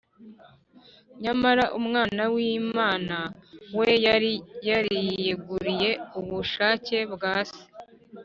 Nyamara 1.23 1.65
Umwana 1.79 2.23
w’Imana 2.35 3.17
we 3.77 3.89
yari 4.05 4.33
yariyeguriye 4.69 5.91
ubushake 6.19 6.97
bwa 7.13 7.33
Se, 7.49 7.61